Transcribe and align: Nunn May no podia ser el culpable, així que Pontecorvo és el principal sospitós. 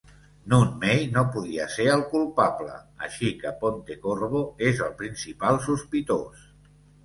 Nunn 0.51 0.69
May 0.85 1.03
no 1.17 1.23
podia 1.35 1.67
ser 1.73 1.85
el 1.97 2.01
culpable, 2.15 2.79
així 3.09 3.31
que 3.45 3.53
Pontecorvo 3.61 4.45
és 4.73 4.85
el 4.89 4.99
principal 5.05 5.65
sospitós. 5.71 6.53